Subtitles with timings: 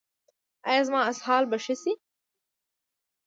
[0.69, 1.93] ایا زما اسهال به ښه شي؟